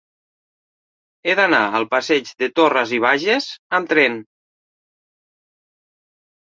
[1.31, 3.51] He d'anar al passeig de Torras i Bages
[3.81, 4.21] amb tren.